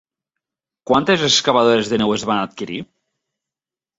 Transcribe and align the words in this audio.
Quantes 0.91 1.25
excavadores 1.27 1.91
de 1.91 1.99
neu 2.03 2.15
es 2.15 2.25
van 2.29 2.41
adquirir? 2.47 2.81